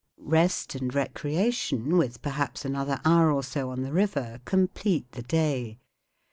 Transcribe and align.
Rest 0.25 0.73
and 0.73 0.91
recreation, 0.95 1.95
with 1.95 2.23
perhaps 2.23 2.65
another 2.65 2.99
hour 3.05 3.31
or 3.31 3.43
so 3.43 3.69
on 3.69 3.83
the 3.83 3.91
river, 3.93 4.41
complete 4.45 5.11
the 5.11 5.21
day. 5.21 5.77